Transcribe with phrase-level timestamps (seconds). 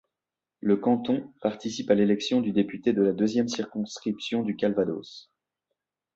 [0.61, 5.29] Le canton participe à l'élection du député de la deuxième circonscription du Calvados.